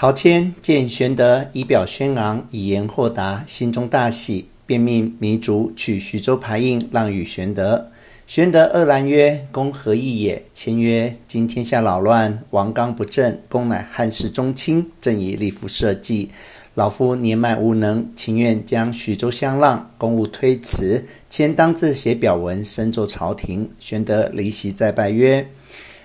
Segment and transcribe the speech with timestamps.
[0.00, 7.90] 陶谦见玄德仪表轩昂，以言豁达，心中大喜，便命糜竺去徐州排印，让与玄德。
[8.26, 16.30] 玄德愕然曰：“公何意也？”谦曰：“今天下扰乱，王纲不正，公乃汉室宗亲，正以立夫社稷。
[16.72, 21.04] 老夫年迈无能，情愿将徐州相让，公勿推辞。
[21.28, 25.46] 谦当自写表文，申奏朝廷。”玄德离席再拜曰：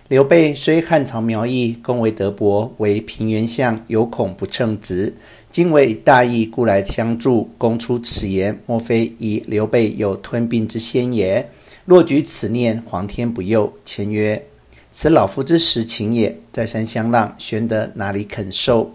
[0.07, 5.15] 刘备虽汉朝苗裔，恭为德伯，为平原相，有恐不称职。
[5.49, 7.49] 今为大义，故来相助。
[7.57, 11.49] 公出此言，莫非疑刘备有吞并之先也？
[11.85, 13.73] 若举此念，皇天不佑。
[13.83, 14.45] 谦曰
[14.91, 16.37] ：“此老夫之实情也。
[16.51, 18.93] 再三相让，玄德哪里肯受？”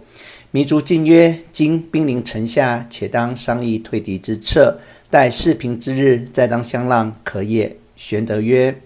[0.53, 4.79] 糜竺进曰：“今兵临城下，且当商议退敌之策。
[5.09, 8.79] 待事平之日，再当相让，可也。”玄德曰：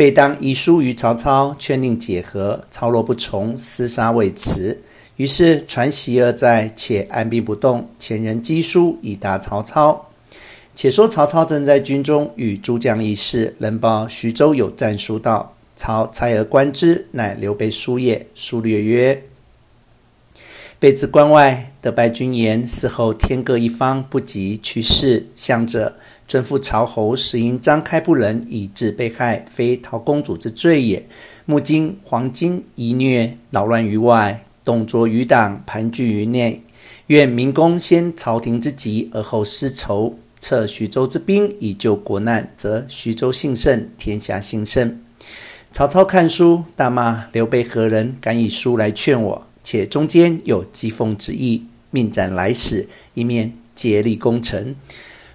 [0.00, 2.64] 备当遗书于曹操，劝令解和。
[2.70, 4.80] 操若不从，厮杀未迟。
[5.16, 7.86] 于是传檄而在，且按兵不动。
[7.98, 10.08] 前人击书以达曹操。
[10.74, 15.54] 且说曹操正在军中与诸将议事，人报徐州有战书到。
[15.76, 18.26] 操猜而观之，乃刘备书也。
[18.34, 19.22] 书略曰
[20.80, 25.28] ：“备自关外得拜军言，事后天各一方，不及去世。
[25.36, 31.06] 相者。”尊父曹侯，实因张开不仁，以致被害，非陶公主之罪也。
[31.44, 36.62] 目今黄巾一虐，扰乱于外，董卓余党盘踞于内。
[37.08, 45.02] 愿明公先朝廷之急，而后私仇，撤徐州之兵，以救国难，则徐州幸甚，天下幸甚。
[45.72, 49.46] 曹操看书，大骂刘备何人，敢以书来劝我？
[49.70, 54.74] 且中间有讥讽之意，命斩来使，一面竭力攻城。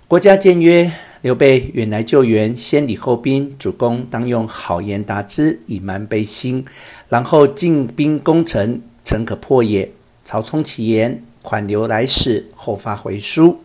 [0.10, 0.92] 国家谏曰
[1.24, 6.66] ：“刘备远来救援，先礼后兵，主公当用好言答之，以慢备心，
[7.08, 9.90] 然后进兵攻城，城可破也。”
[10.26, 13.62] 曹冲其言，款留来使，后发回书。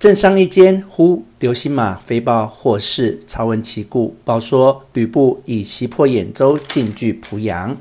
[0.00, 3.20] 正商议间，忽流星马飞报获释。
[3.24, 7.76] 曹闻其故，报说吕布已袭破兖州，进据濮阳。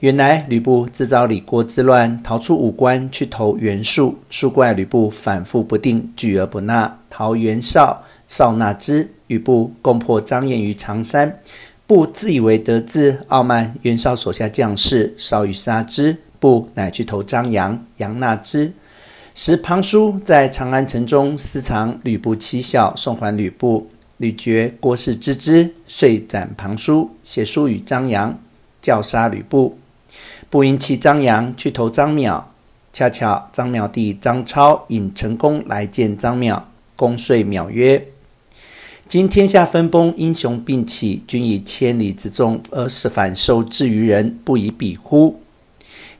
[0.00, 6.98] 原来吕布自招李郭之乱，逃出武关去投袁术，术怪吕布反复不定，拒而不纳。
[7.08, 9.10] 逃袁绍，绍纳之。
[9.28, 11.40] 吕布共破张燕于长山，
[11.86, 18.72] 布自以为得志，傲慢袁绍手下将士，绍欲杀之，布乃去投张杨，杨纳之。
[19.34, 23.88] 时庞叔在长安城中私藏吕布妻小，送还吕布。
[24.18, 28.38] 吕觉郭汜知之，遂斩庞叔，写书与张杨，
[28.80, 29.76] 教杀吕布。
[30.48, 32.44] 不因弃张杨，去投张邈。
[32.92, 36.62] 恰巧张邈弟张超引陈宫来见张邈，
[36.96, 38.06] 公遂邈曰
[39.06, 45.40] ：“今天下分崩，英雄并起，君以千里之众而使反受制于人，不以比乎？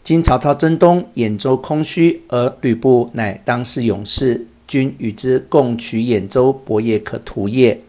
[0.05, 7.81] 今曹操征东，兖州空虚，而吕布乃当世勇士，君与之共取兖州，伯业可图也。”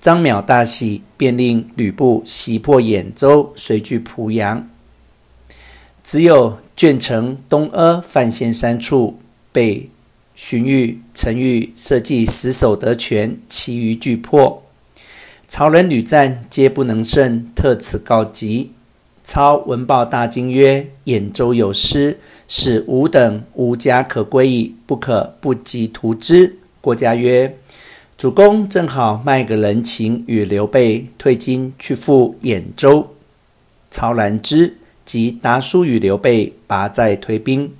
[0.00, 4.66] 张邈大喜，便令吕布袭破兖州，遂据濮阳。
[6.04, 9.18] 只有鄄城、东阿、范县三处
[9.50, 9.88] 被
[10.36, 14.62] 荀彧、陈玉设计死守得全，其余俱破。
[15.48, 18.72] 曹人屡战，皆不能胜，特此告急。
[19.22, 27.56] 操闻报大惊曰：“兖州有失，使吾等无家可归矣，不可不急图之。”郭嘉曰
[28.18, 33.14] ：“主公正好卖个人情，与刘备退军去赴兖州。”
[33.90, 34.76] 操然之。
[35.04, 37.72] 即答书与刘备，拔寨退兵。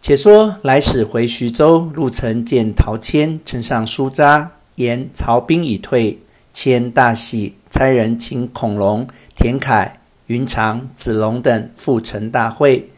[0.00, 6.18] 且说来使回徐州，入城见陶谦，呈上书札，言曹兵已退。
[6.52, 9.06] 谦大喜，差人请孔融、
[9.36, 12.88] 田楷、云长、子龙等赴城大会。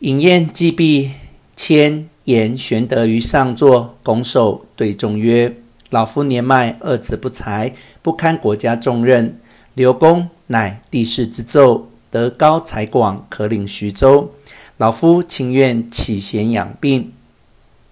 [0.00, 1.12] 饮宴既毕，
[1.54, 5.56] 谦言玄德于上座，拱手对众曰
[5.90, 7.72] ：“老夫年迈，二子不才，
[8.02, 9.38] 不堪国家重任。
[9.74, 14.30] 刘公。”乃帝室之胄，德高才广，可领徐州。
[14.76, 17.12] 老夫情愿起贤养病。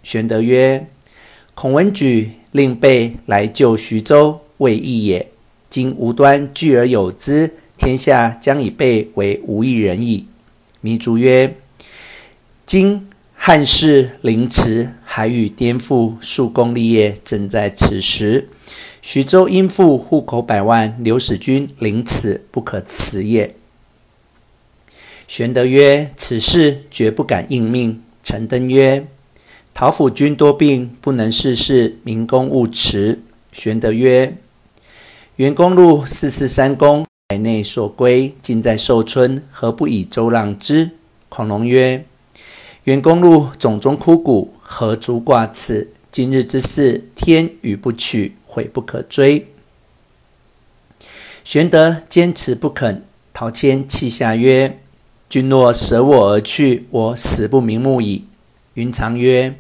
[0.03, 0.87] 玄德曰
[1.55, 5.31] ：“孔文举令备来救徐州，未易也。
[5.71, 10.27] 今无端据而有之，天下将以备为无义人矣。”
[10.85, 11.57] 糜竺曰
[12.67, 18.49] ：“今汉室凌迟，海宇颠覆，树功立业，正在此时。”
[19.03, 23.55] 徐州应付户口百万，刘使君临此，不可辞也。
[25.29, 29.07] 玄德曰：“此事绝不敢应命。”陈登曰
[29.75, 33.21] ：“陶府君多病，不能事事，明公勿辞。”
[33.53, 34.39] 玄德曰
[35.37, 40.93] ：“袁公路四四三公，海内所归，尽在寿春，何不以舟让之？
[41.29, 42.07] 孔融曰：
[42.85, 45.91] 元公路冢中枯骨，何足挂齿？
[46.11, 49.49] 今日之事，天与不取，悔不可追。
[51.45, 53.05] 玄德坚持不肯。
[53.35, 54.81] 陶谦泣下曰
[55.29, 58.25] ：“君若舍我而去，我死不瞑目矣。”
[58.73, 59.55] 云长曰：“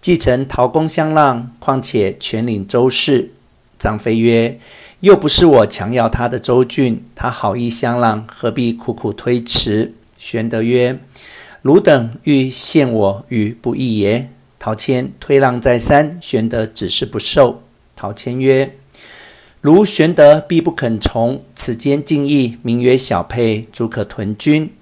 [0.00, 3.32] 既承陶公相让，况且全领周氏。”
[3.76, 4.60] 张飞曰
[5.00, 11.00] ：“又不是我强要他的州郡，他好意相让，何必苦苦推辞？”玄德曰
[11.62, 14.30] ：“汝等欲陷我于不义也。”
[14.66, 17.62] 陶谦推让再三，玄德只是不受。
[17.94, 18.76] 陶谦曰：
[19.60, 24.72] 如玄德必不肯从，此间进议，名曰小沛，足可屯军。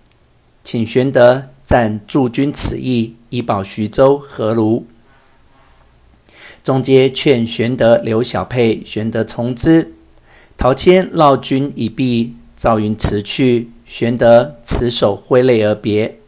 [0.62, 4.86] 请玄德暂驻军此意，以保徐州，何如？
[6.62, 9.92] 众皆劝玄德留小沛，玄德从之。
[10.56, 16.20] 陶谦绕军已毕，赵云辞去，玄德持手挥泪而别。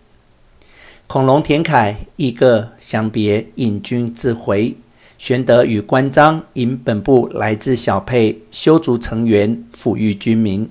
[1.08, 4.74] 孔融、田楷一个相别，引军自回。
[5.16, 10.68] 玄德与关张引本部来自小沛，修筑城垣，抚育军民。